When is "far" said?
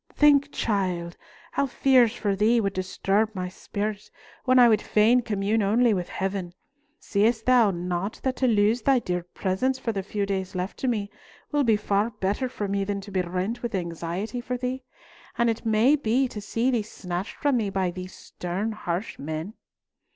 11.77-12.09